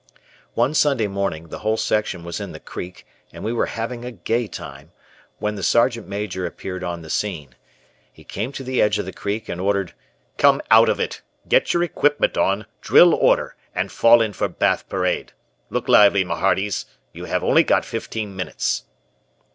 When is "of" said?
8.97-9.05, 10.89-10.99